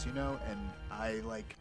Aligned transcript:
as 0.00 0.06
you 0.06 0.12
know, 0.12 0.38
and 0.48 0.58
I 0.90 1.14
like 1.26 1.56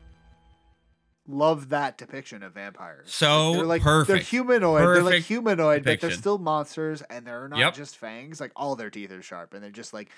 love 1.27 1.69
that 1.69 1.97
depiction 1.97 2.41
of 2.41 2.53
vampires. 2.53 3.13
So 3.13 3.53
they're 3.53 3.65
like 3.65 3.81
perfect. 3.81 4.07
they're 4.07 4.17
humanoid. 4.23 4.79
Perfect 4.81 5.03
they're 5.05 5.13
like 5.17 5.23
humanoid, 5.25 5.83
but 5.83 5.99
they're 5.99 6.11
still 6.11 6.37
monsters, 6.37 7.01
and 7.09 7.25
they're 7.27 7.47
not 7.49 7.59
Yep. 7.59 7.73
just 7.75 7.97
fangs. 7.97 8.39
Like 8.39 8.51
all 8.55 8.75
their 8.75 8.89
teeth 8.89 9.11
are 9.11 9.21
sharp, 9.21 9.53
and 9.53 9.61
they're 9.63 9.71
just 9.71 9.93
like 9.93 10.09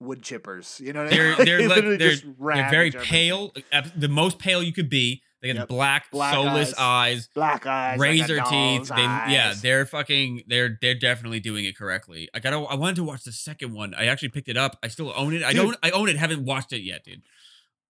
wood 0.00 0.22
chippers. 0.22 0.80
You 0.80 0.92
know 0.92 1.04
what 1.04 1.12
I 1.12 1.16
They're 1.16 1.36
mean? 1.36 1.44
they're 1.46 1.68
like 1.68 1.84
they're, 1.84 1.96
they're 1.98 2.16
ravage 2.38 2.70
very 2.70 2.90
pale, 2.90 3.52
the 3.96 4.08
most 4.08 4.38
pale 4.38 4.62
you 4.62 4.72
could 4.72 4.90
be. 4.90 5.22
They 5.40 5.52
got 5.52 5.60
Yep. 5.60 5.68
black, 5.68 6.10
Black 6.10 6.34
soulless 6.34 6.74
eyes. 6.76 7.18
eyes, 7.18 7.28
black 7.32 7.64
eyes, 7.64 7.96
like 8.00 8.08
razor 8.10 8.38
teeth. 8.40 8.88
doll's 8.88 8.88
They 8.88 8.96
yeah, 9.02 9.54
they're 9.62 9.86
fucking 9.86 10.42
they're 10.48 10.76
they're 10.82 10.96
definitely 10.96 11.38
doing 11.38 11.64
it 11.64 11.76
correctly. 11.78 12.28
I 12.34 12.40
gotta 12.40 12.56
I 12.56 12.74
wanted 12.74 12.96
to 12.96 13.04
watch 13.04 13.22
the 13.22 13.30
second 13.30 13.72
one. 13.72 13.94
I 13.94 14.06
actually 14.06 14.30
picked 14.30 14.48
it 14.48 14.56
up. 14.56 14.76
I 14.82 14.88
still 14.88 15.12
own 15.14 15.34
it. 15.34 15.44
I 15.44 15.52
Dude. 15.52 15.62
don't 15.62 15.76
I 15.80 15.90
own 15.90 16.08
it. 16.08 16.16
Haven't 16.16 16.44
watched 16.44 16.72
it 16.72 16.80
yet, 16.80 17.04
dude. 17.04 17.22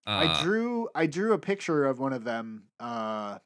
Uh, 0.09 0.27
I 0.27 0.41
drew 0.43 0.89
I 0.95 1.05
drew 1.05 1.33
a 1.33 1.37
picture 1.37 1.85
of 1.85 1.99
one 1.99 2.13
of 2.13 2.23
them, 2.23 2.63
uh 2.79 3.37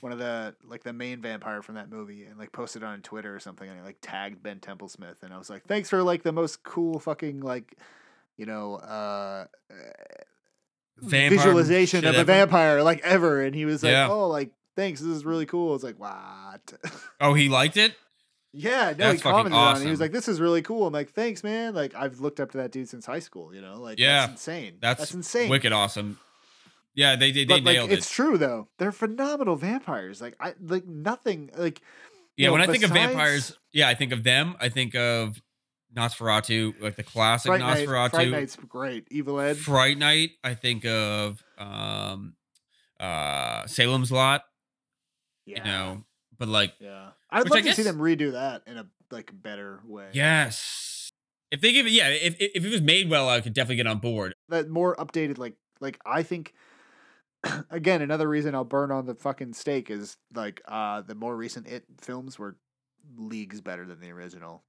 one 0.00 0.12
of 0.12 0.18
the 0.18 0.54
like 0.64 0.82
the 0.82 0.92
main 0.92 1.20
vampire 1.20 1.62
from 1.62 1.76
that 1.76 1.90
movie 1.90 2.24
and 2.24 2.38
like 2.38 2.52
posted 2.52 2.82
it 2.82 2.86
on 2.86 3.02
Twitter 3.02 3.34
or 3.34 3.38
something 3.40 3.68
and 3.68 3.80
I 3.80 3.84
like 3.84 3.98
tagged 4.02 4.42
Ben 4.42 4.58
Templesmith, 4.58 5.22
and 5.22 5.32
I 5.32 5.38
was 5.38 5.48
like, 5.48 5.64
Thanks 5.66 5.88
for 5.90 6.02
like 6.02 6.22
the 6.22 6.32
most 6.32 6.62
cool 6.62 6.98
fucking 6.98 7.40
like 7.40 7.76
you 8.36 8.46
know, 8.46 8.76
uh 8.76 9.46
vampire 10.98 11.30
visualization 11.30 12.04
of 12.04 12.14
a 12.14 12.18
ever. 12.18 12.24
vampire 12.24 12.82
like 12.82 13.00
ever 13.04 13.42
and 13.42 13.54
he 13.54 13.64
was 13.64 13.82
like, 13.82 13.92
Yeah. 13.92 14.08
Oh 14.10 14.28
like 14.28 14.50
thanks, 14.76 15.00
this 15.00 15.10
is 15.10 15.24
really 15.24 15.46
cool. 15.46 15.74
It's 15.74 15.84
like, 15.84 15.98
what? 15.98 16.72
Oh, 17.20 17.34
he 17.34 17.48
liked 17.48 17.76
it. 17.76 17.94
Yeah, 18.52 18.90
no, 18.90 18.94
That's 18.94 19.14
he 19.14 19.22
commented 19.22 19.52
on 19.52 19.76
it. 19.80 19.84
He 19.84 19.90
was 19.90 20.00
like, 20.00 20.12
This 20.12 20.28
is 20.28 20.40
really 20.40 20.62
cool. 20.62 20.86
I'm 20.86 20.92
like, 20.92 21.10
thanks, 21.10 21.44
man. 21.44 21.74
Like 21.74 21.94
I've 21.94 22.20
looked 22.20 22.40
up 22.40 22.50
to 22.52 22.58
that 22.58 22.72
dude 22.72 22.88
since 22.88 23.04
high 23.06 23.18
school, 23.18 23.54
you 23.54 23.60
know? 23.60 23.76
Like 23.80 23.98
Yeah, 23.98 24.20
that's 24.20 24.32
insane. 24.32 24.78
That's, 24.80 25.00
that's 25.00 25.14
insane. 25.14 25.50
Wicked 25.50 25.72
awesome. 25.72 26.18
Yeah, 26.94 27.14
they 27.16 27.30
they, 27.30 27.44
they 27.44 27.54
but 27.60 27.62
like 27.64 27.74
nailed 27.76 27.92
it's 27.92 28.10
it. 28.10 28.14
true 28.14 28.38
though 28.38 28.68
they're 28.78 28.90
phenomenal 28.90 29.54
vampires 29.54 30.20
like 30.20 30.34
i 30.40 30.54
like 30.60 30.84
nothing 30.84 31.48
like 31.56 31.80
Yeah, 32.36 32.48
know, 32.48 32.54
when 32.54 32.62
I 32.62 32.66
think 32.66 32.82
of 32.82 32.90
vampires, 32.90 33.56
yeah, 33.72 33.88
I 33.88 33.94
think 33.94 34.10
of 34.12 34.24
them. 34.24 34.56
I 34.58 34.68
think 34.68 34.96
of 34.96 35.40
Nosferatu, 35.94 36.80
like 36.80 36.96
the 36.96 37.04
classic 37.04 37.50
fright 37.50 37.60
night 37.60 37.86
Nosferatu. 37.86 38.10
fright 38.10 38.30
night's 38.30 38.56
great 38.56 39.06
evil 39.10 39.38
ed 39.38 39.58
Fright 39.58 39.96
Night. 39.96 40.30
I 40.42 40.54
think 40.54 40.84
of 40.86 41.42
um, 41.56 42.34
uh, 42.98 43.66
Salem's 43.66 44.10
Lot. 44.10 44.42
yeah 45.46 45.58
You 45.58 45.64
know, 45.64 46.04
but 46.36 46.48
like, 46.48 46.74
yeah 46.80 47.10
i'd 47.30 47.44
Which 47.44 47.50
love 47.50 47.58
I 47.58 47.62
to 47.62 47.74
see 47.74 47.82
them 47.82 47.98
redo 47.98 48.32
that 48.32 48.62
in 48.66 48.78
a 48.78 48.86
like 49.10 49.30
better 49.32 49.80
way 49.86 50.08
yes, 50.12 51.10
if 51.50 51.60
they 51.60 51.72
give 51.72 51.86
it, 51.86 51.92
yeah, 51.92 52.08
if 52.08 52.36
if 52.38 52.64
it 52.64 52.70
was 52.70 52.82
made 52.82 53.08
well, 53.08 53.28
I 53.28 53.40
could 53.40 53.54
definitely 53.54 53.76
get 53.76 53.86
on 53.86 53.98
board. 53.98 54.34
that 54.48 54.68
more 54.68 54.94
updated 54.96 55.38
like 55.38 55.54
like 55.80 55.98
i 56.04 56.22
think 56.22 56.54
again 57.70 58.02
another 58.02 58.28
reason 58.28 58.54
i'll 58.54 58.64
burn 58.64 58.90
on 58.90 59.06
the 59.06 59.14
fucking 59.14 59.54
stake 59.54 59.90
is 59.90 60.16
like 60.34 60.60
uh 60.68 61.00
the 61.02 61.14
more 61.14 61.36
recent 61.36 61.66
it 61.66 61.84
films 62.00 62.38
were 62.38 62.56
leagues 63.16 63.60
better 63.60 63.86
than 63.86 64.00
the 64.00 64.10
original 64.10 64.62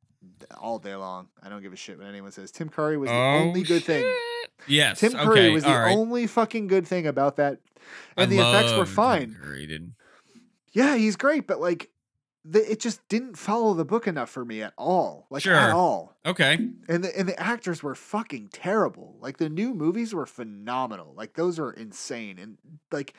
all 0.57 0.79
day 0.79 0.95
long 0.95 1.27
i 1.41 1.49
don't 1.49 1.61
give 1.61 1.73
a 1.73 1.75
shit 1.75 1.97
what 1.97 2.07
anyone 2.07 2.31
says 2.31 2.51
tim 2.51 2.69
curry 2.69 2.97
was 2.97 3.09
the 3.09 3.16
only 3.16 3.63
good 3.63 3.83
thing 3.83 4.03
Oh. 4.05 4.25
Yes, 4.67 4.99
Tim 4.99 5.13
Curry 5.13 5.27
okay, 5.29 5.49
was 5.51 5.63
the 5.63 5.69
right. 5.69 5.95
only 5.95 6.27
fucking 6.27 6.67
good 6.67 6.85
thing 6.88 7.07
about 7.07 7.38
that, 7.38 7.59
I 8.17 8.23
and 8.23 8.31
the 8.31 8.39
effects 8.39 8.73
were 8.73 8.85
fine. 8.85 9.35
Curry. 9.41 9.81
Yeah, 10.73 10.95
he's 10.97 11.16
great, 11.16 11.47
but 11.47 11.59
like, 11.59 11.89
the, 12.45 12.72
it 12.72 12.79
just 12.79 13.05
didn't 13.09 13.38
follow 13.38 13.73
the 13.73 13.85
book 13.85 14.07
enough 14.07 14.29
for 14.29 14.45
me 14.45 14.61
at 14.61 14.73
all. 14.77 15.27
Like 15.29 15.44
Sure. 15.44 15.55
at 15.55 15.72
all. 15.72 16.16
Okay, 16.25 16.55
And 16.88 17.03
the 17.03 17.17
and 17.19 17.27
the 17.27 17.39
actors 17.39 17.83
were 17.83 17.95
fucking 17.95 18.50
terrible. 18.53 19.17
Like 19.19 19.38
the 19.38 19.50
new 19.50 19.73
movies 19.73 20.13
were 20.13 20.25
phenomenal. 20.25 21.13
Like 21.16 21.33
those 21.35 21.59
are 21.59 21.72
insane. 21.72 22.39
And 22.39 22.57
like, 22.91 23.13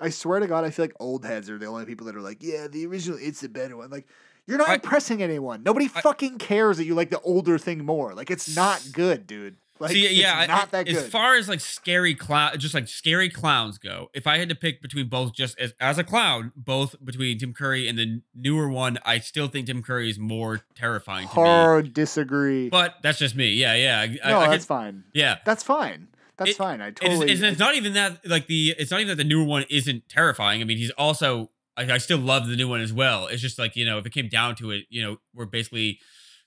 I 0.00 0.10
swear 0.10 0.40
to 0.40 0.46
God, 0.46 0.64
I 0.64 0.70
feel 0.70 0.84
like 0.84 0.94
old 0.98 1.24
heads 1.24 1.48
are 1.48 1.58
the 1.58 1.66
only 1.66 1.84
people 1.86 2.06
that 2.06 2.16
are 2.16 2.20
like, 2.20 2.42
yeah, 2.42 2.66
the 2.68 2.84
original, 2.86 3.18
it's 3.20 3.40
the 3.40 3.48
better 3.48 3.76
one. 3.76 3.90
Like. 3.90 4.06
You're 4.46 4.58
not 4.58 4.68
I- 4.68 4.74
impressing 4.74 5.22
anyone. 5.22 5.62
Nobody 5.62 5.86
I- 5.94 6.02
fucking 6.02 6.36
cares 6.36 6.76
that 6.76 6.84
you 6.84 6.94
like 6.94 7.08
the 7.08 7.20
older 7.20 7.56
thing 7.56 7.82
more. 7.82 8.12
Like 8.12 8.30
it's 8.30 8.54
not 8.54 8.86
good, 8.92 9.26
dude. 9.26 9.56
Like 9.80 9.90
See, 9.90 10.04
it's 10.06 10.14
yeah, 10.14 10.46
not 10.46 10.70
that 10.70 10.86
as 10.88 11.08
far 11.08 11.34
as 11.34 11.48
like 11.48 11.58
scary 11.60 12.14
clown, 12.14 12.56
just 12.60 12.74
like 12.74 12.86
scary 12.86 13.28
clowns 13.28 13.76
go. 13.76 14.08
If 14.14 14.24
I 14.26 14.38
had 14.38 14.48
to 14.50 14.54
pick 14.54 14.80
between 14.80 15.08
both, 15.08 15.32
just 15.34 15.58
as 15.58 15.74
as 15.80 15.98
a 15.98 16.04
clown, 16.04 16.52
both 16.54 16.94
between 17.04 17.38
Tim 17.38 17.52
Curry 17.52 17.88
and 17.88 17.98
the 17.98 18.20
newer 18.36 18.68
one, 18.68 18.98
I 19.04 19.18
still 19.18 19.48
think 19.48 19.66
Tim 19.66 19.82
Curry 19.82 20.08
is 20.10 20.18
more 20.18 20.60
terrifying 20.76 21.26
to 21.28 21.36
me. 21.36 21.42
Hard 21.42 21.92
disagree. 21.92 22.68
But 22.68 22.94
that's 23.02 23.18
just 23.18 23.34
me. 23.34 23.50
Yeah, 23.54 23.74
yeah, 23.74 24.00
I, 24.24 24.28
no, 24.30 24.38
I, 24.38 24.44
I 24.44 24.48
that's 24.50 24.64
could- 24.64 24.68
fine. 24.68 25.04
yeah. 25.12 25.38
That's 25.44 25.64
fine. 25.64 26.06
That's 26.36 26.50
It- 26.52 26.56
fine. 26.56 26.80
I 26.80 26.88
It's, 26.88 27.00
totally. 27.00 27.32
it's, 27.32 27.42
it's 27.42 27.58
not 27.58 27.74
even 27.74 27.94
that 27.94 28.24
like 28.28 28.46
the 28.46 28.76
it's 28.78 28.92
not 28.92 29.00
even 29.00 29.08
that 29.16 29.22
the 29.22 29.28
newer 29.28 29.44
one 29.44 29.64
isn't 29.70 30.08
terrifying. 30.08 30.60
I 30.60 30.64
mean, 30.64 30.78
he's 30.78 30.90
also 30.92 31.50
I, 31.76 31.90
I 31.94 31.98
still 31.98 32.18
love 32.18 32.46
the 32.46 32.54
new 32.54 32.68
one 32.68 32.80
as 32.80 32.92
well. 32.92 33.26
It's 33.26 33.42
just 33.42 33.58
like 33.58 33.74
you 33.74 33.84
know, 33.84 33.98
if 33.98 34.06
it 34.06 34.10
came 34.12 34.28
down 34.28 34.54
to 34.56 34.70
it, 34.70 34.84
you 34.88 35.02
know, 35.02 35.16
we're 35.34 35.46
basically 35.46 35.98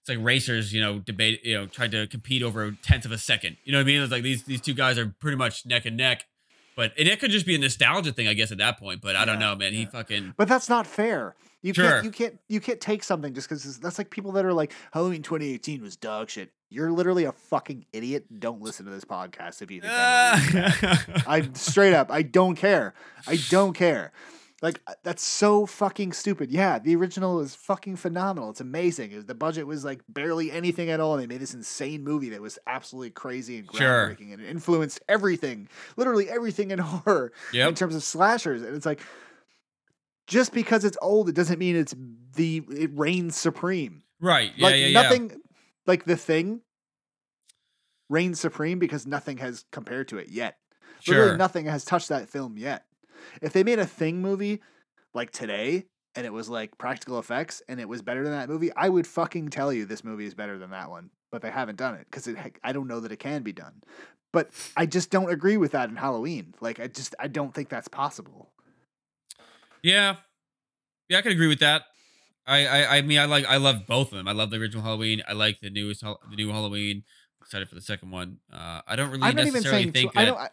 it's 0.10 0.18
like 0.18 0.26
racers, 0.26 0.72
you 0.74 0.82
know, 0.82 1.00
debate, 1.00 1.42
you 1.44 1.56
know, 1.56 1.66
trying 1.66 1.92
to 1.92 2.08
compete 2.08 2.42
over 2.44 2.64
a 2.66 2.72
tenth 2.78 3.06
of 3.06 3.12
a 3.12 3.18
second. 3.18 3.58
You 3.64 3.72
know 3.74 3.80
what 3.80 3.84
I 3.84 3.86
mean? 3.86 4.02
It's 4.02 4.12
like 4.12 4.24
these 4.24 4.44
these 4.44 4.62
two 4.62 4.74
guys 4.74 4.98
are 4.98 5.14
pretty 5.20 5.38
much 5.38 5.66
neck 5.66 5.86
and 5.86 5.98
neck. 5.98 6.26
But 6.76 6.94
and 6.98 7.08
it 7.08 7.20
could 7.20 7.32
just 7.32 7.46
be 7.46 7.56
a 7.56 7.58
nostalgia 7.58 8.12
thing, 8.14 8.28
I 8.28 8.34
guess, 8.34 8.52
at 8.52 8.60
that 8.60 8.80
point. 8.80 9.02
But 9.02 9.16
I 9.16 9.26
don't 9.26 9.40
know, 9.40 9.56
man. 9.56 9.74
He 9.74 9.86
fucking 9.86 10.36
but 10.38 10.48
that's 10.48 10.70
not 10.70 10.86
fair. 10.88 11.36
You 11.64 11.74
Sure. 11.74 11.90
can't. 11.90 12.04
You 12.06 12.12
can't. 12.12 12.40
You 12.48 12.60
can't 12.62 12.80
take 12.80 13.04
something 13.04 13.34
just 13.34 13.50
because 13.50 13.80
that's 13.80 13.98
like 13.98 14.12
people 14.12 14.32
that 14.34 14.46
are 14.46 14.54
like 14.54 14.72
Halloween 14.94 15.24
2018 15.24 15.82
was 15.82 15.96
dog 15.98 16.30
shit. 16.30 16.52
You're 16.70 16.92
literally 16.92 17.24
a 17.24 17.32
fucking 17.32 17.86
idiot. 17.94 18.26
Don't 18.40 18.62
listen 18.62 18.86
to 18.86 18.92
this 18.92 19.06
podcast 19.06 19.62
if 19.62 19.72
you 19.72 19.82
think 19.82 19.92
that. 19.92 21.16
is. 21.18 21.24
I 21.28 21.50
straight 21.54 21.94
up. 21.94 22.12
I 22.12 22.22
don't 22.22 22.56
care. 22.56 22.94
I 23.26 23.40
don't 23.50 23.74
care. 23.74 24.12
Like 24.62 24.82
uh, 24.88 24.94
that's 25.04 25.24
so 25.24 25.68
fucking 25.68 26.14
stupid. 26.14 26.50
Yeah, 26.52 26.80
the 26.80 26.96
original 26.96 27.40
is 27.42 27.54
fucking 27.54 27.98
phenomenal. 27.98 28.50
It's 28.50 28.60
amazing. 28.62 29.12
It 29.12 29.18
was, 29.18 29.26
the 29.26 29.36
budget 29.36 29.68
was 29.68 29.86
like 29.86 30.02
barely 30.10 30.52
anything 30.52 30.90
at 30.90 31.00
all. 31.00 31.14
And 31.14 31.22
they 31.22 31.28
made 31.28 31.42
this 31.42 31.54
insane 31.54 32.04
movie 32.04 32.30
that 32.30 32.42
was 32.42 32.58
absolutely 32.66 33.12
crazy 33.12 33.60
and 33.60 33.70
Sure. 33.72 34.10
groundbreaking 34.10 34.34
and 34.34 34.42
it 34.42 34.50
influenced 34.50 35.00
everything, 35.08 35.70
literally 35.96 36.28
everything 36.28 36.72
in 36.72 36.80
horror 36.80 37.32
in 37.54 37.76
terms 37.76 37.94
of 37.96 38.02
slashers. 38.02 38.64
And 38.64 38.76
it's 38.76 38.86
like 38.86 39.00
just 40.26 40.54
because 40.54 40.84
it's 40.86 40.98
old, 41.04 41.30
it 41.30 41.36
doesn't 41.36 41.60
mean 41.60 41.76
it's 41.76 41.94
the 42.36 42.64
it 42.72 42.90
reigns 42.96 43.38
supreme. 43.38 44.02
Right. 44.20 44.52
Yeah, 44.56 44.66
like 44.66 44.76
yeah, 44.76 44.88
yeah. 44.88 45.02
nothing, 45.04 45.32
like 45.86 46.06
the 46.06 46.18
thing 46.18 46.62
reigns 48.10 48.40
supreme 48.40 48.80
because 48.80 49.06
nothing 49.06 49.38
has 49.38 49.66
compared 49.72 50.08
to 50.08 50.18
it 50.18 50.30
yet. 50.30 50.58
Literally 51.06 51.30
Sure. 51.30 51.38
nothing 51.38 51.66
has 51.68 51.86
touched 51.86 52.10
that 52.10 52.28
film 52.28 52.58
yet. 52.58 52.86
If 53.42 53.54
they 53.54 53.64
made 53.64 53.80
a 53.80 53.86
thing 53.86 54.22
movie 54.22 54.62
like 55.14 55.32
today 55.32 55.86
and 56.16 56.26
it 56.26 56.34
was 56.34 56.50
like 56.50 56.78
practical 56.78 57.20
effects 57.20 57.62
and 57.68 57.80
it 57.80 57.88
was 57.88 58.02
better 58.02 58.24
than 58.24 58.34
that 58.34 58.50
movie, 58.50 58.72
I 58.76 58.90
would 58.90 59.08
fucking 59.08 59.50
tell 59.50 59.72
you 59.72 59.86
this 59.86 60.04
movie 60.04 60.26
is 60.26 60.34
better 60.34 60.58
than 60.58 60.72
that 60.72 60.90
one. 60.90 61.10
But 61.32 61.42
they 61.42 61.52
haven't 61.52 61.78
done 61.78 61.96
it 61.96 62.08
because 62.10 62.30
I 62.64 62.72
don't 62.72 62.88
know 62.88 63.02
that 63.02 63.12
it 63.12 63.20
can 63.20 63.44
be 63.44 63.52
done. 63.52 63.82
But 64.32 64.52
I 64.78 64.86
just 64.86 65.10
don't 65.10 65.30
agree 65.30 65.58
with 65.58 65.72
that 65.72 65.90
in 65.90 65.96
Halloween. 65.96 66.54
Like 66.62 66.80
I 66.80 66.88
just 66.88 67.16
I 67.20 67.28
don't 67.28 67.54
think 67.54 67.70
that's 67.70 67.88
possible. 67.88 68.52
Yeah, 69.84 70.18
yeah, 71.10 71.20
I 71.20 71.22
can 71.22 71.32
agree 71.32 71.48
with 71.48 71.60
that. 71.60 71.84
I, 72.46 72.66
I, 72.66 72.98
I 72.98 73.02
mean, 73.02 73.20
I 73.20 73.26
like, 73.26 73.46
I 73.46 73.58
love 73.58 73.86
both 73.88 74.12
of 74.12 74.18
them. 74.18 74.28
I 74.28 74.32
love 74.32 74.52
the 74.52 74.58
original 74.58 74.84
Halloween. 74.84 75.22
I 75.28 75.34
like 75.34 75.60
the 75.60 75.70
newest, 75.70 76.02
the 76.02 76.36
new 76.36 76.50
Halloween. 76.50 77.04
Excited 77.42 77.68
for 77.68 77.76
the 77.76 77.82
second 77.82 78.12
one. 78.12 78.40
Uh, 78.52 78.82
I 78.88 78.96
don't 78.96 79.10
really 79.10 79.24
I'm 79.24 79.36
necessarily 79.36 79.92
think 79.92 80.12
tw- 80.12 80.18
I 80.18 80.26
that 80.26 80.32
don't 80.32 80.38
I, 80.38 80.50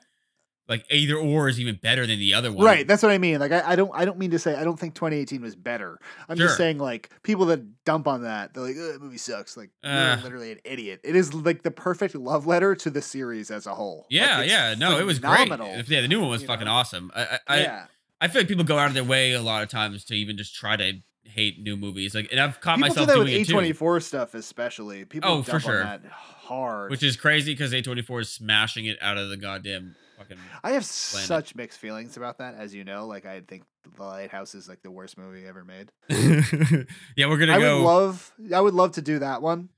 like 0.69 0.85
either 0.91 1.17
or 1.17 1.49
is 1.49 1.61
even 1.61 1.79
better 1.83 2.07
than 2.07 2.19
the 2.19 2.33
other 2.35 2.51
one. 2.53 2.65
right. 2.65 2.87
That's 2.89 3.03
what 3.03 3.13
I 3.13 3.19
mean. 3.19 3.39
Like 3.39 3.53
I, 3.53 3.73
I 3.73 3.77
don't 3.77 3.91
I 3.95 4.05
don't 4.05 4.19
mean 4.19 4.31
to 4.31 4.39
say 4.39 4.55
I 4.55 4.65
don't 4.65 4.79
think 4.81 4.95
2018 4.95 5.43
was 5.43 5.55
better. 5.55 5.99
I'm 6.29 6.37
Sure. 6.37 6.47
just 6.47 6.57
saying 6.57 6.79
like 6.79 7.11
people 7.23 7.47
that 7.47 7.85
dump 7.85 8.09
on 8.09 8.23
that 8.23 8.55
they're 8.55 8.63
like 8.63 8.77
oh, 8.79 8.93
that 8.93 9.03
movie 9.03 9.19
sucks. 9.19 9.57
Like 9.57 9.71
Uh. 9.83 10.15
you're 10.17 10.25
literally 10.25 10.53
an 10.53 10.59
idiot. 10.65 11.01
It 11.05 11.17
is 11.17 11.35
like 11.35 11.63
the 11.63 11.71
perfect 11.71 12.15
love 12.15 12.47
letter 12.47 12.75
to 12.77 12.91
the 12.91 13.03
series 13.03 13.51
as 13.51 13.67
a 13.67 13.75
whole. 13.75 14.07
Yeah, 14.09 14.41
it's 14.41 14.51
yeah. 14.51 14.75
No, 14.79 14.99
it 14.99 15.05
was 15.05 15.19
phenomenal. 15.19 15.73
great. 15.73 15.89
Yeah, 15.89 16.01
the 16.01 16.09
new 16.09 16.21
one 16.21 16.31
was 16.31 16.41
you 16.43 16.49
fucking 16.49 16.65
know? 16.67 16.73
awesome. 16.73 17.11
I, 17.15 17.23
I, 17.25 17.39
I, 17.49 17.61
yeah. 17.61 17.87
I 18.21 18.29
feel 18.29 18.41
like 18.41 18.49
people 18.49 18.65
go 18.65 18.79
out 18.79 18.89
of 18.89 18.95
their 18.95 19.05
way 19.05 19.33
a 19.33 19.43
lot 19.43 19.63
of 19.63 19.69
times 19.69 20.05
to 20.07 20.15
even 20.15 20.37
just 20.39 20.55
try 20.55 20.77
to 20.77 20.93
hate 21.25 21.61
new 21.61 21.77
movies. 21.77 22.15
Like, 22.15 22.29
and 22.31 22.41
I've 22.41 22.61
caught 22.61 22.77
People 22.77 22.89
do 22.89 23.01
myself 23.01 23.09
that 23.09 23.19
with 23.19 23.27
doing 23.29 23.41
it 23.43 23.47
too. 23.49 23.55
A24 23.85 24.03
stuff, 24.03 24.35
especially. 24.35 25.05
People 25.05 25.29
Oh, 25.31 25.35
dump 25.37 25.47
for 25.49 25.61
sure. 25.61 25.81
on 25.85 26.03
that 26.03 26.11
hard. 26.11 26.91
which 26.91 27.03
is 27.03 27.17
crazy 27.17 27.53
because 27.53 27.73
A24 27.73 28.23
is 28.23 28.29
smashing 28.31 28.87
it 28.87 28.97
out 29.03 29.19
of 29.19 29.29
the 29.31 29.37
goddamn 29.37 29.97
fucking. 30.19 30.39
I 30.63 30.73
have 30.73 30.85
such 30.85 31.55
mixed 31.55 31.79
feelings 31.79 32.17
about 32.17 32.39
that, 32.39 32.55
as 32.57 32.75
you 32.75 32.85
know. 32.85 33.07
Like 33.07 33.27
I 33.27 33.41
think 33.41 33.65
The 33.97 34.03
Lighthouse 34.03 34.55
is 34.55 34.69
like 34.69 34.83
the 34.83 34.91
worst 34.91 35.17
movie 35.19 35.47
ever 35.47 35.65
made. 35.65 35.91
yeah, 37.17 37.27
we're 37.29 37.39
gonna 37.39 37.55
I 37.55 37.61
go. 37.61 37.79
would 37.79 37.85
love, 37.87 38.33
I 38.55 38.61
would 38.61 38.75
love 38.75 38.93
to 38.93 39.03
do 39.03 39.19
that 39.21 39.43
one. 39.43 39.69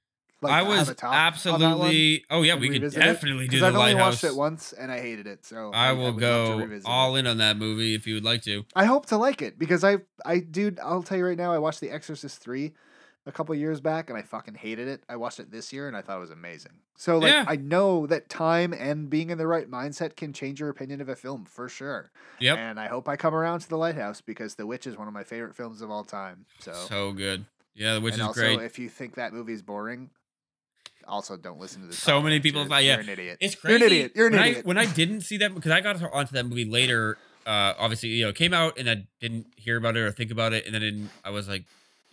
Like 0.43 0.53
I 0.53 0.63
was 0.63 0.89
a 0.91 0.95
top 0.95 1.13
on 1.13 1.17
absolutely. 1.17 2.25
Oh 2.29 2.43
yeah, 2.43 2.57
we 2.57 2.69
could 2.69 2.83
revisit 2.83 3.03
it, 3.03 3.07
definitely 3.07 3.49
do 3.49 3.59
the 3.59 3.67
I've 3.67 3.75
only 3.75 3.95
lighthouse. 3.95 4.23
watched 4.23 4.25
it 4.33 4.37
once 4.37 4.73
and 4.75 4.93
I 4.93 5.01
hated 5.01 5.27
it. 5.27 5.47
So 5.47 5.71
I 5.73 5.93
will 5.93 5.99
would 5.99 6.07
love 6.07 6.15
to 6.17 6.21
go 6.21 6.59
revisit 6.59 6.87
it. 6.87 6.91
all 6.91 7.17
in 7.17 7.27
on 7.27 7.39
that 7.39 7.57
movie 7.57 7.95
if 7.95 8.07
you 8.07 8.15
would 8.15 8.25
like 8.25 8.43
to. 8.43 8.65
I 8.75 8.85
hope 8.85 9.07
to 9.07 9.17
like 9.17 9.41
it 9.41 9.59
because 9.59 9.83
I, 9.83 9.99
I, 10.27 10.41
dude, 10.41 10.79
I'll 10.81 11.03
tell 11.03 11.17
you 11.17 11.27
right 11.27 11.39
now. 11.39 11.53
I 11.55 11.59
watched 11.59 11.81
The 11.81 11.91
Exorcist 11.91 12.39
three, 12.43 12.75
a 13.27 13.33
couple 13.33 13.55
years 13.57 13.81
back 13.81 14.09
and 14.09 14.17
I 14.19 14.23
fucking 14.23 14.55
hated 14.55 14.87
it. 14.87 15.03
I 15.09 15.17
watched 15.17 15.41
it 15.41 15.51
this 15.51 15.73
year 15.73 15.89
and 15.89 15.97
I 15.97 16.01
thought 16.01 16.17
it 16.17 16.21
was 16.21 16.31
amazing. 16.31 16.73
So 16.97 17.19
like 17.19 17.33
Yeah. 17.33 17.45
I 17.49 17.57
know 17.57 18.07
that 18.07 18.29
time 18.29 18.73
and 18.73 19.11
being 19.11 19.31
in 19.31 19.39
the 19.39 19.47
right 19.49 19.69
mindset 19.71 20.17
can 20.17 20.33
change 20.33 20.61
your 20.61 20.69
opinion 20.69 21.01
of 21.01 21.09
a 21.09 21.17
film 21.17 21.45
for 21.45 21.69
sure. 21.69 22.13
Yep. 22.41 22.57
And 22.57 22.79
I 22.81 22.87
hope 22.87 23.09
I 23.09 23.17
come 23.17 23.35
around 23.35 23.61
to 23.61 23.69
The 23.69 23.77
Lighthouse 23.79 24.21
because 24.21 24.55
The 24.55 24.67
Witch 24.67 24.87
is 24.87 24.97
one 24.97 25.09
of 25.09 25.15
my 25.15 25.25
favorite 25.25 25.57
films 25.57 25.83
of 25.83 25.91
all 25.91 26.05
time. 26.05 26.47
So, 26.61 26.73
So 26.73 27.13
good. 27.13 27.45
Yeah, 27.75 27.99
which 27.99 28.15
and 28.15 28.23
is 28.23 28.35
great. 28.35 28.45
also 28.47 28.57
great. 28.59 28.67
if 28.67 28.79
you 28.79 28.89
think 28.89 29.17
that 29.17 29.33
movie 29.35 29.53
is 29.53 29.61
boring, 29.63 30.11
also 31.07 31.37
don't 31.37 31.59
listen 31.61 31.83
to 31.83 31.89
this. 31.89 31.99
So 31.99 32.21
many 32.23 32.41
people 32.41 32.63
You're, 32.63 32.69
thought- 32.69 32.85
yeah. 32.85 32.93
you're 32.93 33.01
an 33.01 33.09
idiot. 33.09 33.39
It's 33.41 33.55
crazy. 33.55 33.79
You're 33.79 33.87
an 33.87 33.93
idiot. 33.93 34.13
You're 34.15 34.27
an 34.29 34.33
when 34.35 34.43
idiot. 34.45 34.65
I, 34.65 34.69
when 34.69 34.79
I 34.79 34.87
didn't 34.87 35.21
see 35.23 35.37
that 35.39 35.55
because 35.55 35.71
I 35.73 35.81
got 35.81 36.03
onto 36.03 36.33
that 36.33 36.47
movie 36.47 36.65
later. 36.65 37.19
Uh, 37.45 37.75
obviously, 37.79 38.09
you 38.09 38.25
know, 38.25 38.31
it 38.31 38.35
came 38.35 38.53
out 38.53 38.77
and 38.77 38.91
I 38.91 39.07
didn't 39.21 39.47
hear 39.57 39.77
about 39.77 39.97
it 39.97 40.01
or 40.01 40.11
think 40.11 40.33
about 40.33 40.53
it, 40.53 40.67
and 40.67 40.75
then 40.75 41.11
I 41.25 41.31
was 41.31 41.49
like, 41.49 41.65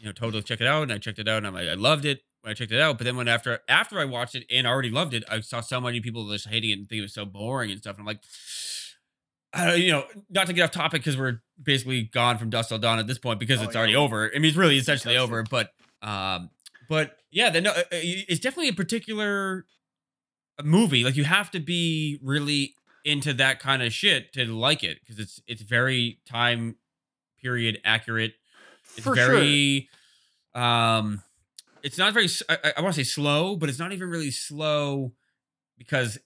you 0.03 0.09
know, 0.09 0.11
told 0.13 0.33
to 0.33 0.41
check 0.41 0.59
it 0.59 0.67
out, 0.67 0.83
and 0.83 0.91
I 0.91 0.97
checked 0.97 1.17
it 1.17 1.29
out, 1.29 1.37
and 1.37 1.47
I'm 1.47 1.53
like, 1.53 1.69
I 1.69 1.75
loved 1.75 2.03
it 2.03 2.19
when 2.41 2.51
I 2.51 2.53
checked 2.53 2.73
it 2.73 2.81
out. 2.81 2.97
But 2.97 3.05
then 3.05 3.15
when 3.15 3.29
after 3.29 3.59
after 3.69 3.97
I 3.99 4.05
watched 4.05 4.35
it 4.35 4.43
and 4.51 4.67
already 4.67 4.89
loved 4.89 5.13
it, 5.13 5.23
I 5.31 5.39
saw 5.39 5.61
so 5.61 5.79
many 5.79 6.01
people 6.01 6.29
just 6.29 6.49
hating 6.49 6.71
it 6.71 6.73
and 6.73 6.81
thinking 6.89 6.99
it 6.99 7.03
was 7.03 7.13
so 7.13 7.25
boring 7.25 7.71
and 7.71 7.79
stuff, 7.79 7.95
and 7.97 8.01
I'm 8.01 8.05
like. 8.07 8.21
I 9.55 9.67
don't, 9.67 9.79
you 9.81 9.91
know, 9.91 10.05
not 10.31 10.47
to 10.47 10.53
get 10.53 10.63
off 10.63 10.71
topic 10.71 11.01
because 11.03 11.15
we're 11.15 11.43
basically 11.61 12.01
gone 12.01 12.39
from 12.39 12.49
Dusk 12.49 12.69
Till 12.69 12.79
Dawn 12.79 12.97
at 12.97 13.05
this 13.05 13.19
point 13.19 13.39
because 13.39 13.61
Oh, 13.61 13.65
it's 13.65 13.75
yeah. 13.75 13.77
already 13.81 13.95
over. 13.95 14.31
I 14.35 14.39
mean, 14.39 14.45
it's 14.45 14.57
really 14.57 14.79
essentially 14.79 15.15
over, 15.15 15.43
but 15.43 15.69
um, 16.01 16.49
but 16.89 17.19
yeah, 17.29 17.51
then 17.51 17.61
no, 17.61 17.69
uh, 17.69 17.75
uh, 17.81 17.83
it's 17.91 18.39
definitely 18.39 18.69
a 18.69 18.73
particular 18.73 19.67
uh, 20.57 20.63
movie. 20.63 21.03
Like 21.03 21.15
you 21.15 21.25
have 21.25 21.51
to 21.51 21.59
be 21.59 22.17
really 22.23 22.73
into 23.05 23.31
that 23.35 23.59
kind 23.59 23.83
of 23.83 23.93
shit 23.93 24.33
to 24.33 24.45
like 24.45 24.83
it 24.83 24.97
because 25.01 25.19
it's 25.19 25.39
it's 25.45 25.61
very 25.61 26.19
time 26.25 26.77
period 27.39 27.79
accurate. 27.85 28.33
It's 28.95 29.03
for 29.05 29.15
sure. 29.15 29.27
very 29.27 29.89
um, 30.55 31.21
it's 31.81 31.97
not 31.97 32.13
very. 32.13 32.27
I 32.49 32.79
want 32.81 32.93
to 32.95 33.03
say 33.03 33.09
slow, 33.09 33.55
but 33.55 33.69
it's 33.69 33.79
not 33.79 33.91
even 33.91 34.09
really 34.09 34.31
slow 34.31 35.13
because 35.77 36.17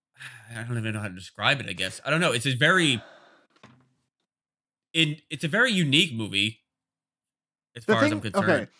I 0.56 0.62
don't 0.62 0.76
even 0.78 0.92
know 0.94 1.00
how 1.00 1.08
to 1.08 1.14
describe 1.14 1.60
it. 1.60 1.66
I 1.68 1.72
guess 1.72 2.00
I 2.04 2.10
don't 2.10 2.20
know. 2.20 2.32
It's 2.32 2.46
a 2.46 2.54
very 2.54 3.00
in. 4.92 5.16
It's 5.30 5.44
a 5.44 5.48
very 5.48 5.72
unique 5.72 6.14
movie 6.14 6.60
as 7.76 7.84
The 7.84 7.92
far 7.94 8.04
as 8.04 8.12
I'm 8.12 8.20
thing- 8.20 8.32
concerned. 8.32 8.50
okay. 8.62 8.70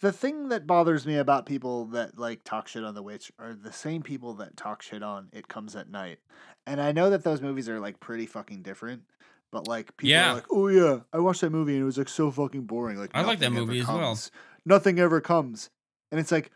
The 0.00 0.12
thing 0.12 0.48
that 0.50 0.66
bothers 0.66 1.06
me 1.06 1.16
about 1.16 1.46
people 1.46 1.86
that 1.86 2.18
like 2.18 2.44
talk 2.44 2.68
shit 2.68 2.84
on 2.84 2.94
The 2.94 3.02
Witch 3.02 3.32
are 3.38 3.54
the 3.54 3.72
same 3.72 4.02
people 4.02 4.34
that 4.34 4.54
talk 4.56 4.82
shit 4.82 5.02
on 5.02 5.28
It 5.32 5.48
Comes 5.48 5.74
at 5.76 5.88
Night. 5.88 6.18
And 6.66 6.80
I 6.80 6.92
know 6.92 7.08
that 7.10 7.24
those 7.24 7.40
movies 7.40 7.68
are 7.70 7.80
like 7.80 8.00
pretty 8.00 8.26
fucking 8.26 8.62
different, 8.62 9.02
but 9.54 9.68
like 9.68 9.96
people 9.96 10.10
Yeah. 10.10 10.32
are 10.32 10.34
like, 10.34 10.46
"Oh 10.50 10.66
yeah, 10.68 11.00
I 11.12 11.18
watched 11.20 11.40
that 11.42 11.50
movie 11.50 11.72
and 11.74 11.82
it 11.82 11.84
was 11.86 11.96
like 11.96 12.08
so 12.10 12.30
fucking 12.30 12.62
boring." 12.66 12.98
Like 12.98 13.12
I 13.14 13.22
like 13.22 13.38
that 13.38 13.52
movie 13.52 13.78
as 13.80 13.86
well. 13.88 14.18
Nothing 14.66 14.98
ever 14.98 15.20
comes. 15.22 15.70
And 16.10 16.20
it's 16.20 16.32
like 16.32 16.50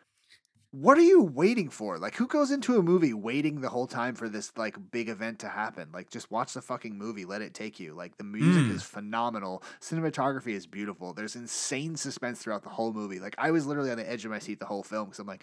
what 0.70 0.98
are 0.98 1.02
you 1.02 1.22
waiting 1.22 1.70
for? 1.70 1.96
Like 1.98 2.14
who 2.16 2.26
goes 2.26 2.50
into 2.50 2.76
a 2.76 2.82
movie 2.82 3.14
waiting 3.14 3.62
the 3.62 3.70
whole 3.70 3.86
time 3.86 4.14
for 4.14 4.28
this 4.28 4.52
like 4.58 4.76
big 4.90 5.08
event 5.08 5.38
to 5.38 5.48
happen? 5.48 5.88
Like 5.94 6.10
just 6.10 6.30
watch 6.30 6.52
the 6.52 6.60
fucking 6.60 6.98
movie, 6.98 7.24
let 7.24 7.40
it 7.40 7.54
take 7.54 7.80
you. 7.80 7.94
Like 7.94 8.18
the 8.18 8.24
music 8.24 8.64
Mm. 8.64 8.74
is 8.74 8.82
phenomenal. 8.82 9.62
Cinematography 9.80 10.52
is 10.52 10.66
beautiful. 10.66 11.14
There's 11.14 11.36
insane 11.36 11.96
suspense 11.96 12.40
throughout 12.40 12.64
the 12.64 12.68
whole 12.68 12.92
movie. 12.92 13.18
Like 13.18 13.34
I 13.38 13.50
was 13.50 13.64
literally 13.66 13.90
on 13.90 13.96
the 13.96 14.08
edge 14.10 14.24
of 14.26 14.30
my 14.30 14.40
seat 14.40 14.58
the 14.60 14.66
whole 14.66 14.82
film 14.82 15.08
cuz 15.08 15.18
I'm 15.18 15.26
like 15.26 15.42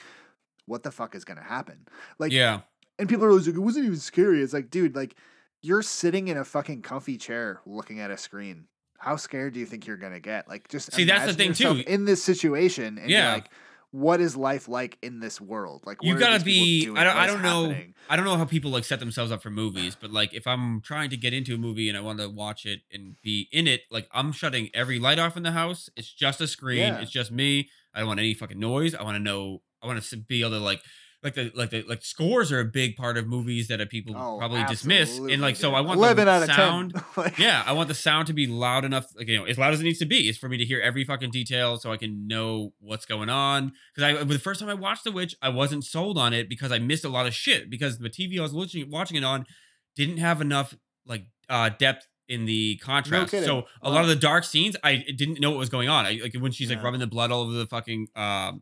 what 0.68 0.84
the 0.84 0.92
fuck 0.92 1.16
is 1.16 1.26
going 1.26 1.38
to 1.38 1.44
happen? 1.44 1.88
Like 2.20 2.32
yeah, 2.32 2.62
and 3.00 3.08
people 3.10 3.26
are 3.26 3.30
always 3.30 3.48
like 3.48 3.56
it 3.56 3.60
wasn't 3.60 3.86
even 3.86 3.98
scary. 3.98 4.42
It's 4.44 4.54
like 4.54 4.70
dude, 4.70 4.96
like 4.96 5.16
you're 5.66 5.82
sitting 5.82 6.28
in 6.28 6.38
a 6.38 6.46
fucking 6.46 6.82
comfy 6.82 7.18
chair 7.18 7.62
looking 7.66 8.00
at 8.00 8.12
a 8.12 8.18
screen. 8.18 8.66
How 8.98 9.16
scared 9.16 9.54
do 9.54 9.60
you 9.60 9.66
think 9.66 9.88
you're 9.88 9.98
to 10.14 10.20
get? 10.20 10.48
Like 10.48 10.68
just 10.70 10.94
See, 10.94 11.04
that's 11.04 11.26
the 11.26 11.34
thing, 11.34 11.54
too. 11.54 11.84
in 11.88 12.06
this 12.06 12.24
situation 12.24 12.98
and 12.98 13.10
Yeah. 13.10 13.34
like 13.34 13.50
what 13.92 14.20
is 14.20 14.36
life 14.36 14.68
like 14.68 14.98
in 15.02 15.22
this 15.22 15.40
world? 15.40 15.84
Like, 15.86 16.00
you 16.02 16.18
gotta 16.18 16.44
be. 16.44 16.90
I 16.96 17.04
don't. 17.06 17.16
I 17.16 17.26
don't 17.28 17.42
know. 17.42 17.70
happening? 17.70 17.94
I 18.10 18.18
don't 18.18 18.26
know 18.26 18.36
how 18.36 18.44
people 18.44 18.70
like 18.70 18.84
set 18.84 19.00
themselves 19.00 19.32
up 19.32 19.42
for 19.42 19.50
movies, 19.50 19.96
but 20.00 20.12
like 20.12 20.34
if 20.34 20.46
I'm 20.48 20.82
trying 20.82 21.10
to 21.12 21.18
get 21.18 21.34
into 21.34 21.56
a 21.56 21.58
movie 21.58 21.88
and 21.88 21.98
I 21.98 22.02
want 22.02 22.20
to 22.20 22.28
watch 22.28 22.66
it 22.66 22.82
and 22.92 23.16
be 23.24 23.48
in 23.54 23.68
it, 23.68 23.84
like 23.90 24.10
I'm 24.12 24.34
shutting 24.34 24.70
every 24.74 25.00
light 25.00 25.18
off 25.18 25.38
in 25.38 25.44
the 25.44 25.52
house. 25.54 25.90
It's 25.96 26.12
just 26.12 26.42
a 26.42 26.48
screen. 26.48 26.80
Yeah. 26.80 27.00
It's 27.00 27.12
just 27.12 27.32
me. 27.32 27.70
I 27.94 28.00
don't 28.00 28.08
want 28.10 28.20
any 28.20 28.34
fucking 28.34 28.60
noise. 28.60 28.94
I 28.96 29.04
want 29.04 29.16
to 29.16 29.24
know. 29.24 29.62
I 29.82 29.88
want 29.88 30.02
to 30.04 30.18
be 30.18 30.42
able 30.42 30.52
to 30.52 30.60
like. 30.60 30.82
Like 31.26 31.34
the 31.34 31.52
like 31.56 31.72
the 31.72 31.82
like 31.82 32.04
scores 32.04 32.52
are 32.52 32.60
a 32.60 32.66
big 32.66 32.96
part 32.96 33.18
of 33.18 33.26
movies 33.26 33.68
that 33.70 33.82
uh, 33.82 33.86
people 33.90 34.16
Oh, 34.16 34.38
probably 34.38 34.64
dismiss, 34.66 35.18
and 35.18 35.42
like 35.42 35.56
so. 35.56 35.74
I 35.74 35.82
want 35.82 35.98
eleven 35.98 36.28
the 36.28 36.46
sound. 36.46 36.94
like, 37.18 37.40
yeah, 37.40 37.64
I 37.66 37.74
want 37.74 37.88
the 37.88 37.96
sound 37.96 38.28
to 38.28 38.34
be 38.34 38.46
loud 38.46 38.86
enough, 38.86 39.08
like 39.18 39.28
you 39.28 39.40
know, 39.40 39.46
as 39.46 39.58
loud 39.58 39.74
as 39.74 39.82
it 39.82 39.86
needs 39.86 39.98
to 39.98 40.06
be. 40.06 40.30
It's 40.30 40.38
for 40.38 40.48
me 40.48 40.58
to 40.58 40.66
hear 40.66 40.80
every 40.80 41.04
fucking 41.04 41.32
detail, 41.32 41.78
so 41.78 41.92
I 41.92 41.98
can 41.98 42.28
know 42.28 42.74
what's 42.80 43.08
going 43.08 43.30
on. 43.30 43.74
Because 43.96 44.22
I, 44.22 44.24
the 44.24 44.38
first 44.38 44.60
time 44.60 44.70
I 44.70 44.76
watched 44.76 45.04
The 45.04 45.12
Witch, 45.12 45.36
I 45.42 45.50
wasn't 45.50 45.84
sold 45.84 46.20
on 46.20 46.32
it 46.32 46.48
because 46.48 46.72
I 46.72 46.78
missed 46.78 47.04
a 47.04 47.10
lot 47.10 47.26
of 47.26 47.34
shit. 47.34 47.72
Because 47.72 47.98
the 47.98 48.10
TV 48.12 48.38
I 48.38 48.44
was 48.44 48.54
watching, 48.54 48.92
watching 48.92 49.18
it 49.18 49.24
on 49.24 49.48
didn't 49.96 50.18
have 50.18 50.42
enough 50.42 50.76
like 51.08 51.26
uh 51.50 51.72
depth 51.80 52.06
in 52.28 52.46
the 52.46 52.78
contrast. 52.84 53.32
kidding. 53.32 53.48
so 53.48 53.64
a 53.82 53.90
lot 53.90 54.04
of 54.04 54.10
the 54.10 54.16
dark 54.16 54.44
scenes, 54.44 54.76
I 54.84 54.98
didn't 54.98 55.40
know 55.40 55.50
what 55.50 55.58
was 55.58 55.70
going 55.70 55.90
on. 55.90 56.06
I 56.06 56.20
like 56.22 56.36
when 56.36 56.52
she's 56.52 56.70
like 56.70 56.84
rubbing 56.84 57.00
the 57.00 57.08
blood 57.08 57.32
all 57.32 57.42
over 57.42 57.54
the 57.54 57.66
fucking 57.66 58.10
um 58.16 58.62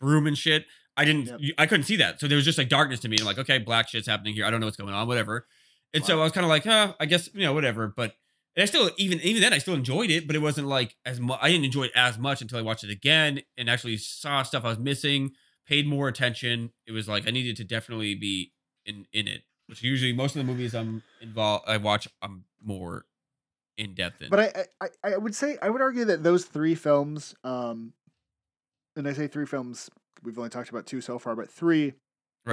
broom 0.00 0.26
and 0.26 0.38
shit. 0.38 0.64
I 0.98 1.04
didn't, 1.04 1.40
Yep. 1.40 1.54
I 1.56 1.66
couldn't 1.66 1.84
see 1.84 1.96
that. 1.96 2.20
So 2.20 2.26
there 2.28 2.36
was 2.36 2.44
just 2.44 2.58
like 2.58 2.68
darkness 2.68 3.00
to 3.00 3.08
me. 3.08 3.16
And 3.16 3.20
I'm 3.22 3.26
like, 3.26 3.38
okay, 3.38 3.58
black 3.58 3.88
shit's 3.88 4.08
happening 4.08 4.34
here. 4.34 4.44
I 4.44 4.50
don't 4.50 4.60
know 4.60 4.66
what's 4.66 4.76
going 4.76 4.92
on, 4.92 5.06
whatever. 5.06 5.46
And 5.94 6.04
so 6.04 6.20
I 6.20 6.24
was 6.24 6.32
kind 6.32 6.44
of 6.44 6.50
like, 6.50 6.64
huh, 6.64 6.94
I 7.00 7.06
guess 7.06 7.30
you 7.32 7.42
know, 7.42 7.54
whatever. 7.54 7.88
But 7.96 8.14
and 8.54 8.62
I 8.62 8.66
still, 8.66 8.90
even 8.98 9.20
even 9.20 9.40
then, 9.40 9.52
I 9.52 9.58
still 9.58 9.74
enjoyed 9.74 10.10
it, 10.10 10.26
but 10.26 10.36
it 10.36 10.40
wasn't 10.40 10.66
like 10.66 10.96
as 11.06 11.20
much. 11.20 11.38
I 11.40 11.48
didn't 11.48 11.64
enjoy 11.64 11.84
it 11.84 11.92
as 11.94 12.18
much 12.18 12.42
until 12.42 12.58
I 12.58 12.62
watched 12.62 12.84
it 12.84 12.90
again 12.90 13.40
and 13.56 13.70
actually 13.70 13.96
saw 13.96 14.42
stuff 14.42 14.64
I 14.64 14.68
was 14.68 14.78
missing, 14.78 15.30
paid 15.66 15.86
more 15.86 16.08
attention. 16.08 16.72
It 16.86 16.92
was 16.92 17.08
like 17.08 17.26
I 17.26 17.30
needed 17.30 17.56
to 17.58 17.64
definitely 17.64 18.14
be 18.16 18.52
in 18.84 19.06
in 19.12 19.28
it. 19.28 19.42
Which 19.68 19.82
usually 19.82 20.12
most 20.12 20.34
of 20.34 20.44
the 20.44 20.52
movies 20.52 20.74
I'm 20.74 21.02
involved, 21.20 21.64
I 21.68 21.76
watch, 21.76 22.08
I'm 22.22 22.44
more 22.62 23.04
in 23.76 23.94
depth 23.94 24.22
in. 24.22 24.30
But 24.30 24.40
I, 24.40 24.64
I, 24.80 25.12
I 25.12 25.16
would 25.16 25.34
say 25.34 25.56
I 25.62 25.70
would 25.70 25.82
argue 25.82 26.06
that 26.06 26.22
those 26.22 26.44
three 26.44 26.74
films, 26.74 27.34
um, 27.44 27.92
and 28.96 29.06
I 29.06 29.12
say 29.12 29.28
three 29.28 29.46
films. 29.46 29.90
We've 30.22 30.38
only 30.38 30.50
talked 30.50 30.70
about 30.70 30.86
two 30.86 31.00
so 31.00 31.18
far, 31.18 31.34
but 31.36 31.50
three. 31.50 31.94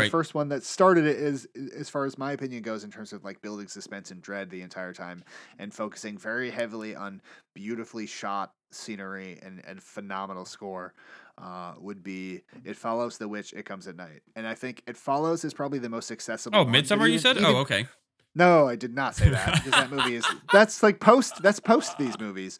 The 0.05 0.09
first 0.11 0.33
one 0.33 0.49
that 0.49 0.63
started 0.63 1.05
it 1.05 1.15
is, 1.15 1.47
as 1.77 1.89
far 1.89 2.03
as 2.05 2.17
my 2.17 2.33
opinion 2.33 2.63
goes, 2.63 2.83
in 2.83 2.91
terms 2.91 3.13
of 3.13 3.23
like 3.23 3.41
building 3.41 3.67
suspense 3.69 4.11
and 4.11 4.21
dread 4.21 4.49
the 4.49 4.61
entire 4.61 4.91
time, 4.91 5.23
and 5.57 5.73
focusing 5.73 6.17
very 6.17 6.49
heavily 6.51 6.95
on 6.95 7.21
beautifully 7.53 8.05
shot 8.05 8.51
scenery 8.71 9.39
and, 9.41 9.61
and 9.65 9.81
phenomenal 9.81 10.43
score. 10.45 10.93
Uh, 11.37 11.73
would 11.79 12.01
be 12.03 12.41
it 12.63 12.77
follows 12.77 13.17
the 13.17 13.27
witch 13.27 13.51
it 13.51 13.65
comes 13.65 13.89
at 13.89 13.97
night 13.97 14.21
and 14.37 14.47
i 14.47 14.53
think 14.53 14.81
it 14.87 14.95
follows 14.95 15.43
is 15.43 15.53
probably 15.53 15.79
the 15.79 15.89
most 15.89 16.09
accessible 16.09 16.57
Oh, 16.57 16.63
Midsommar, 16.65 17.11
you 17.11 17.19
said? 17.19 17.35
even- 17.35 17.45
oh, 17.53 17.57
okay. 17.57 17.87
no, 18.35 18.69
I 18.69 18.77
did 18.77 18.95
not 18.95 19.15
say 19.17 19.27
that 19.27 19.55
because 19.55 19.71
that 19.71 19.91
movie 19.91 20.15
is 20.15 20.25
that's 20.53 20.81
like 20.81 21.01
post 21.01 21.41
that's 21.43 21.59
post 21.59 21.97
these 21.97 22.17
movies. 22.21 22.57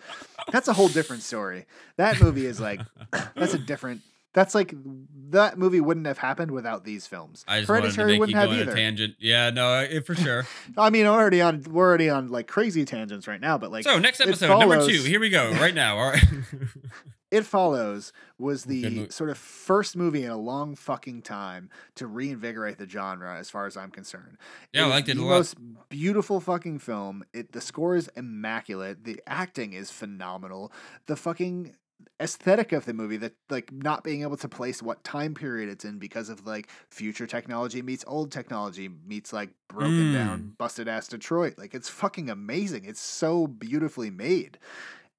That's 0.51 0.67
a 0.67 0.73
whole 0.73 0.89
different 0.89 1.23
story. 1.23 1.67
That 1.95 2.19
movie 2.21 2.45
is 2.45 2.59
like 2.59 2.81
that's 3.35 3.53
a 3.53 3.57
different. 3.57 4.01
That's 4.35 4.53
like 4.53 4.75
that 5.29 5.57
movie 5.57 5.79
wouldn't 5.79 6.05
have 6.05 6.17
happened 6.17 6.51
without 6.51 6.83
these 6.83 7.07
films. 7.07 7.43
I 7.47 7.59
just 7.61 7.69
wanted 7.69 7.81
to 7.81 7.87
Hereditary 7.87 8.11
make 8.11 8.19
wouldn't 8.19 8.35
go 8.35 8.39
have 8.41 8.49
on 8.49 8.55
a 8.55 8.61
either. 8.61 8.75
tangent. 8.75 9.15
Yeah, 9.17 9.49
no, 9.49 9.79
it, 9.79 10.05
for 10.05 10.13
sure. 10.13 10.45
I 10.77 10.89
mean, 10.89 11.05
already 11.07 11.41
on 11.41 11.63
we're 11.63 11.87
already 11.87 12.09
on 12.09 12.27
like 12.29 12.47
crazy 12.47 12.85
tangents 12.85 13.27
right 13.27 13.41
now, 13.41 13.57
but 13.57 13.71
like 13.71 13.85
so 13.85 13.97
next 13.97 14.19
it 14.19 14.27
episode, 14.27 14.59
number 14.59 14.85
two. 14.85 15.01
Here 15.01 15.19
we 15.19 15.29
go, 15.29 15.51
right 15.53 15.73
now. 15.73 15.97
All 15.97 16.11
right. 16.11 16.23
It 17.31 17.45
Follows 17.45 18.13
was 18.37 18.63
the 18.63 19.09
sort 19.09 19.29
of 19.29 19.37
first 19.37 19.97
movie 19.97 20.23
in 20.23 20.31
a 20.31 20.37
long 20.37 20.75
fucking 20.75 21.23
time 21.23 21.69
to 21.95 22.07
reinvigorate 22.07 22.77
the 22.77 22.87
genre, 22.87 23.37
as 23.37 23.49
far 23.49 23.65
as 23.65 23.75
I'm 23.75 23.89
concerned. 23.91 24.37
Yeah, 24.71 24.85
I 24.85 24.87
liked 24.87 25.09
it 25.09 25.17
the 25.17 25.23
a 25.23 25.25
lot. 25.25 25.37
most 25.37 25.57
beautiful 25.89 26.39
fucking 26.39 26.79
film. 26.79 27.25
It 27.33 27.51
the 27.51 27.59
score 27.59 27.95
is 27.97 28.09
immaculate. 28.15 29.03
The 29.03 29.21
acting 29.27 29.73
is 29.73 29.91
phenomenal. 29.91 30.71
The 31.07 31.17
fucking 31.17 31.75
aesthetic 32.21 32.71
of 32.71 32.85
the 32.85 32.93
movie 32.93 33.17
that 33.17 33.33
like 33.49 33.71
not 33.73 34.03
being 34.03 34.21
able 34.21 34.37
to 34.37 34.47
place 34.47 34.81
what 34.81 35.03
time 35.03 35.33
period 35.33 35.67
it's 35.67 35.83
in 35.83 35.99
because 35.99 36.29
of 36.29 36.45
like 36.47 36.69
future 36.89 37.27
technology 37.27 37.81
meets 37.81 38.05
old 38.07 38.31
technology 38.31 38.89
meets 39.05 39.33
like 39.33 39.49
broken 39.67 40.11
Mm. 40.11 40.13
down 40.13 40.55
busted 40.57 40.87
ass 40.87 41.07
Detroit. 41.09 41.55
Like 41.57 41.73
it's 41.73 41.89
fucking 41.89 42.29
amazing. 42.29 42.85
It's 42.85 43.01
so 43.01 43.47
beautifully 43.47 44.09
made. 44.11 44.57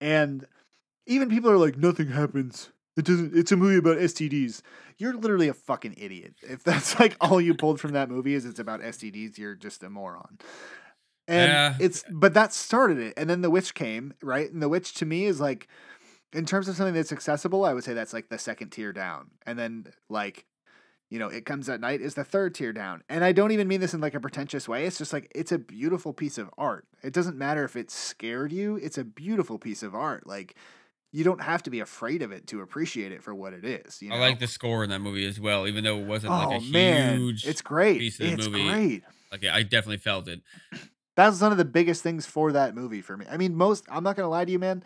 And 0.00 0.46
even 1.06 1.28
people 1.28 1.50
are 1.50 1.58
like, 1.58 1.76
nothing 1.76 2.08
happens. 2.08 2.70
It 2.96 3.04
doesn't. 3.04 3.36
It's 3.36 3.52
a 3.52 3.56
movie 3.56 3.76
about 3.76 3.98
STDs. 3.98 4.62
You're 4.96 5.14
literally 5.14 5.48
a 5.48 5.54
fucking 5.54 5.96
idiot. 5.98 6.34
If 6.42 6.64
that's 6.64 6.98
like 6.98 7.14
all 7.20 7.40
you 7.42 7.54
pulled 7.54 7.78
from 7.78 7.92
that 7.92 8.08
movie 8.08 8.32
is 8.32 8.46
it's 8.46 8.58
about 8.58 8.80
STDs, 8.80 9.36
you're 9.36 9.54
just 9.54 9.82
a 9.82 9.90
moron. 9.90 10.38
And 11.28 11.50
Yeah. 11.52 11.74
it's 11.78 12.04
but 12.10 12.34
that 12.34 12.54
started 12.54 12.98
it, 12.98 13.14
and 13.16 13.28
then 13.28 13.42
the 13.42 13.50
witch 13.50 13.74
came 13.74 14.14
right, 14.22 14.50
and 14.50 14.62
the 14.62 14.68
witch 14.68 14.94
to 14.94 15.04
me 15.06 15.24
is 15.26 15.40
like, 15.40 15.68
in 16.32 16.44
terms 16.46 16.68
of 16.68 16.76
something 16.76 16.94
that's 16.94 17.12
accessible, 17.12 17.64
I 17.64 17.72
would 17.74 17.84
say 17.84 17.94
that's 17.94 18.12
like 18.12 18.28
the 18.28 18.38
second 18.38 18.70
tier 18.70 18.92
down, 18.92 19.30
and 19.46 19.58
then 19.58 19.86
like. 20.08 20.46
You 21.08 21.20
know, 21.20 21.28
it 21.28 21.46
comes 21.46 21.68
at 21.68 21.80
night 21.80 22.00
is 22.00 22.14
the 22.14 22.24
third 22.24 22.52
tier 22.56 22.72
down. 22.72 23.04
And 23.08 23.22
I 23.22 23.30
don't 23.30 23.52
even 23.52 23.68
mean 23.68 23.80
this 23.80 23.94
in 23.94 24.00
like 24.00 24.14
a 24.16 24.18
pretentious 24.20 24.68
way. 24.68 24.86
It's 24.86 24.98
just 24.98 25.12
like 25.12 25.30
it's 25.36 25.52
a 25.52 25.58
beautiful 25.58 26.12
piece 26.12 26.36
of 26.36 26.50
art. 26.58 26.84
It 27.00 27.12
doesn't 27.12 27.38
matter 27.38 27.62
if 27.62 27.76
it 27.76 27.92
scared 27.92 28.50
you, 28.50 28.74
it's 28.74 28.98
a 28.98 29.04
beautiful 29.04 29.56
piece 29.56 29.84
of 29.84 29.94
art. 29.94 30.26
Like 30.26 30.56
you 31.12 31.22
don't 31.22 31.40
have 31.40 31.62
to 31.62 31.70
be 31.70 31.78
afraid 31.78 32.22
of 32.22 32.32
it 32.32 32.48
to 32.48 32.60
appreciate 32.60 33.12
it 33.12 33.22
for 33.22 33.32
what 33.36 33.52
it 33.52 33.64
is. 33.64 34.02
You 34.02 34.08
know? 34.08 34.16
I 34.16 34.18
like 34.18 34.40
the 34.40 34.48
score 34.48 34.82
in 34.82 34.90
that 34.90 34.98
movie 35.00 35.24
as 35.28 35.38
well, 35.38 35.68
even 35.68 35.84
though 35.84 35.96
it 35.96 36.06
wasn't 36.06 36.32
Oh 36.32 36.38
like 36.38 36.60
a 36.60 36.64
oh, 36.64 36.70
man, 36.72 37.18
huge. 37.20 37.46
it's 37.46 37.62
great. 37.62 38.00
piece 38.00 38.18
of 38.18 38.26
the 38.26 38.32
It's 38.32 38.48
movie. 38.48 38.68
great. 38.68 39.02
like 39.30 39.44
I 39.46 39.62
definitely 39.62 39.98
felt 39.98 40.26
it. 40.26 40.40
That's 41.14 41.40
one 41.40 41.52
of 41.52 41.58
the 41.58 41.64
biggest 41.64 42.02
things 42.02 42.26
for 42.26 42.50
that 42.50 42.74
movie 42.74 43.00
for 43.00 43.16
me. 43.16 43.26
I 43.30 43.36
mean, 43.36 43.54
most. 43.54 43.84
I'm 43.88 44.02
not 44.02 44.16
gonna 44.16 44.28
lie 44.28 44.44
to 44.44 44.50
you, 44.50 44.58
man. 44.58 44.82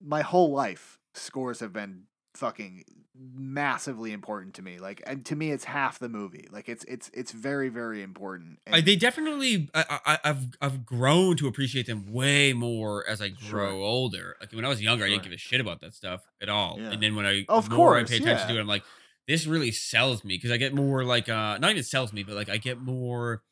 My 0.00 0.22
whole 0.22 0.50
life, 0.52 0.98
scores 1.14 1.60
have 1.60 1.72
been 1.72 2.04
fucking 2.34 2.84
massively 3.18 4.12
important 4.12 4.52
to 4.54 4.62
me. 4.62 4.78
Like, 4.78 5.02
and 5.06 5.24
to 5.26 5.34
me, 5.36 5.50
it's 5.50 5.64
half 5.64 5.98
the 5.98 6.08
movie. 6.08 6.46
Like, 6.50 6.68
it's 6.68 6.84
it's 6.84 7.10
it's 7.14 7.32
very 7.32 7.68
very 7.70 8.02
important. 8.02 8.58
And- 8.66 8.84
they 8.84 8.96
definitely. 8.96 9.70
I, 9.74 9.98
I, 10.04 10.18
I've 10.24 10.44
I've 10.60 10.84
grown 10.86 11.36
to 11.38 11.48
appreciate 11.48 11.86
them 11.86 12.12
way 12.12 12.52
more 12.52 13.08
as 13.08 13.22
I 13.22 13.28
grow 13.28 13.48
Sure. 13.48 13.70
older. 13.70 14.36
Like 14.40 14.52
when 14.52 14.64
I 14.64 14.68
was 14.68 14.82
younger, 14.82 15.04
I 15.04 15.08
didn't 15.08 15.22
give 15.22 15.32
a 15.32 15.38
shit 15.38 15.60
about 15.60 15.80
that 15.80 15.94
stuff 15.94 16.20
at 16.42 16.48
all. 16.48 16.76
Yeah. 16.78 16.90
And 16.90 17.02
then 17.02 17.16
when 17.16 17.24
I 17.26 17.44
Of 17.48 17.70
course 17.70 18.02
I 18.02 18.04
pay 18.04 18.16
attention 18.22 18.48
yeah. 18.48 18.54
to 18.54 18.58
it, 18.58 18.60
I'm 18.60 18.66
like, 18.66 18.84
this 19.26 19.46
really 19.46 19.70
sells 19.72 20.22
me 20.24 20.36
because 20.36 20.50
I 20.50 20.56
get 20.58 20.74
more 20.74 21.02
like 21.04 21.28
uh 21.28 21.56
not 21.58 21.70
even 21.70 21.82
sells 21.82 22.12
me, 22.12 22.22
but 22.22 22.34
like 22.34 22.48
I 22.50 22.58
get 22.58 22.80
more 22.80 23.42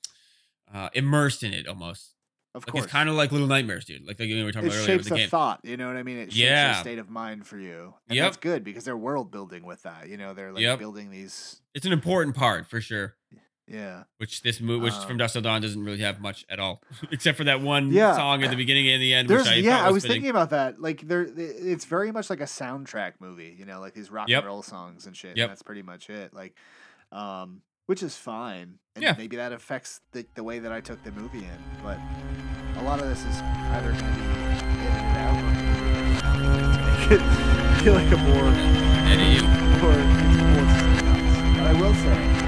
uh 0.73 0.91
immersed 0.93 1.43
in 1.43 1.55
it 1.55 1.67
almost. 1.67 2.14
Of 2.55 2.63
Like 2.67 2.73
course, 2.73 2.85
it's 2.85 2.93
kind 2.93 3.09
of 3.09 3.17
like 3.17 3.33
Little 3.33 3.49
Nightmares, 3.49 3.85
dude. 3.85 4.07
Like, 4.07 4.21
like 4.21 4.29
we 4.29 4.43
were 4.45 4.53
talking 4.53 4.69
it 4.69 4.73
about 4.75 4.83
earlier 4.85 4.97
with 4.99 5.07
shapes 5.07 5.09
the 5.09 5.15
a 5.15 5.19
game. 5.19 5.29
thought. 5.29 5.61
You 5.65 5.77
know 5.77 5.89
what 5.89 5.97
I 5.97 6.05
mean? 6.05 6.19
It 6.19 6.27
shapes 6.33 6.37
Yeah. 6.37 6.79
a 6.79 6.81
state 6.81 6.99
of 7.01 7.11
mind 7.11 7.47
for 7.49 7.59
you, 7.59 7.95
and 8.09 8.17
Yep. 8.17 8.25
that's 8.27 8.37
good 8.37 8.63
because 8.63 8.85
they're 8.85 8.97
world 8.97 9.33
building 9.33 9.65
with 9.65 9.83
that. 9.83 10.09
You 10.09 10.17
know, 10.17 10.35
they're 10.35 10.53
like 10.53 10.63
Yep. 10.63 10.79
building 10.79 11.11
these. 11.11 11.61
It's 11.75 11.85
an 11.85 11.93
important 11.93 12.37
part 12.37 12.67
for 12.69 12.81
sure. 12.81 13.17
Yeah, 13.67 14.03
Which 14.19 14.43
this 14.43 14.61
movie, 14.61 14.85
which 14.85 14.93
Um, 14.93 15.07
from 15.07 15.17
Dusk 15.17 15.33
Till 15.33 15.41
Dawn 15.43 15.63
doesn't 15.63 15.83
really 15.83 16.01
have 16.01 16.21
much 16.21 16.45
at 16.51 16.61
all, 16.61 16.83
except 17.11 17.39
for 17.39 17.45
that 17.45 17.63
one 17.63 17.91
Yeah. 17.91 18.15
song 18.15 18.43
at 18.45 18.51
the 18.51 18.57
beginning 18.57 18.87
and 18.89 19.01
the 19.03 19.15
end. 19.15 19.27
there's 19.29 19.49
I 19.49 19.55
yeah. 19.55 19.79
thought 19.79 19.87
I 19.87 19.91
was 19.91 20.03
fitting. 20.03 20.17
thinking 20.17 20.31
about 20.31 20.51
that. 20.51 20.81
Like, 20.83 21.01
there, 21.01 21.23
it's 21.37 21.87
very 21.87 22.13
much 22.13 22.29
like 22.29 22.41
a 22.43 22.45
soundtrack 22.45 23.15
movie. 23.21 23.57
You 23.59 23.65
know, 23.65 23.81
like 23.81 23.95
these 23.95 24.11
rock 24.11 24.29
Yep. 24.29 24.41
and 24.43 24.47
roll 24.47 24.63
songs 24.63 25.07
and 25.07 25.17
shit. 25.17 25.37
Yep. 25.39 25.45
And 25.45 25.51
that's 25.51 25.63
pretty 25.63 25.81
much 25.83 26.11
it. 26.11 26.35
Like, 26.35 26.55
um, 27.11 27.63
which 27.87 28.03
is 28.03 28.15
fine. 28.17 28.79
And 28.97 29.03
Yeah. 29.03 29.15
maybe 29.17 29.37
that 29.37 29.53
affects 29.53 30.03
the, 30.13 30.27
the 30.35 30.45
way 30.45 30.59
that 30.59 30.71
I 30.71 30.83
took 30.83 31.03
the 31.03 31.13
movie 31.13 31.39
in. 31.39 31.59
But 31.83 31.99
a 32.77 32.83
lot 32.83 33.01
of 33.01 33.09
this 33.09 33.25
is 33.25 33.41
either 33.73 33.93
going 33.93 34.15
to 34.15 34.21
be 34.21 34.27
edited 34.87 35.17
out 35.17 35.37
or 35.39 35.55
to 36.23 36.79
make 36.83 37.11
it 37.13 37.23
feel 37.83 37.95
like 37.95 38.11
a 38.13 38.17
more 38.17 38.49
Or 39.85 39.93
it's 39.93 40.37
cool. 40.41 40.67
I 41.67 41.73
will 41.81 41.95
say. 41.95 42.44